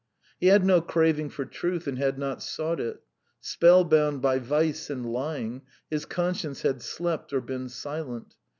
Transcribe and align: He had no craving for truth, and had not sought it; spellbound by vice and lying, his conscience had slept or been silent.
He 0.39 0.47
had 0.47 0.65
no 0.65 0.81
craving 0.81 1.29
for 1.29 1.45
truth, 1.45 1.85
and 1.85 1.99
had 1.99 2.17
not 2.17 2.41
sought 2.41 2.79
it; 2.79 3.03
spellbound 3.39 4.19
by 4.19 4.39
vice 4.39 4.89
and 4.89 5.05
lying, 5.13 5.61
his 5.91 6.05
conscience 6.05 6.63
had 6.63 6.81
slept 6.81 7.31
or 7.33 7.39
been 7.39 7.69
silent. 7.69 8.33